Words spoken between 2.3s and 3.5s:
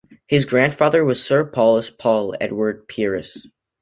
Edward Pieris.